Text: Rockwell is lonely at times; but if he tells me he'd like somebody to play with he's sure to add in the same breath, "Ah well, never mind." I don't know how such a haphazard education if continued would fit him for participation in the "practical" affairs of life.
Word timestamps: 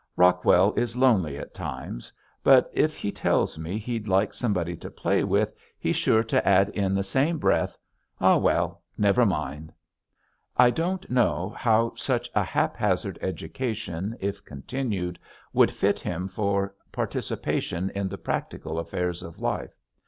Rockwell 0.15 0.73
is 0.73 0.97
lonely 0.97 1.37
at 1.37 1.53
times; 1.53 2.11
but 2.43 2.71
if 2.73 2.97
he 2.97 3.11
tells 3.11 3.59
me 3.59 3.77
he'd 3.77 4.07
like 4.07 4.33
somebody 4.33 4.75
to 4.77 4.89
play 4.89 5.23
with 5.23 5.53
he's 5.77 5.95
sure 5.95 6.23
to 6.23 6.43
add 6.47 6.69
in 6.69 6.95
the 6.95 7.03
same 7.03 7.37
breath, 7.37 7.77
"Ah 8.19 8.37
well, 8.37 8.81
never 8.97 9.27
mind." 9.27 9.71
I 10.57 10.71
don't 10.71 11.07
know 11.11 11.53
how 11.55 11.93
such 11.93 12.31
a 12.33 12.41
haphazard 12.43 13.19
education 13.21 14.17
if 14.19 14.43
continued 14.43 15.19
would 15.53 15.69
fit 15.69 15.99
him 15.99 16.27
for 16.27 16.73
participation 16.91 17.91
in 17.91 18.09
the 18.09 18.17
"practical" 18.17 18.79
affairs 18.79 19.21
of 19.21 19.37
life. 19.37 19.77